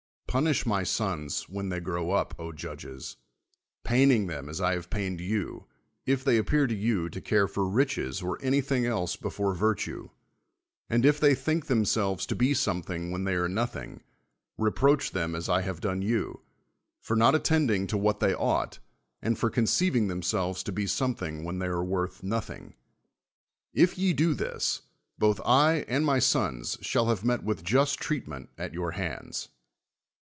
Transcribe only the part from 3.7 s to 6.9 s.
j)aining them as I have paim;d you, if they appear to THE WORLD'S